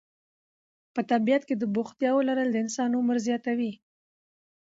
[0.93, 3.71] په طبیعت کې د بوختیاوو لرل د انسان عمر زیاتوي.